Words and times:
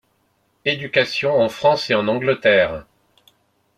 Éducation 0.65 1.39
en 1.39 1.47
France 1.47 1.91
et 1.91 1.93
en 1.93 2.07
Angleterre. 2.07 2.87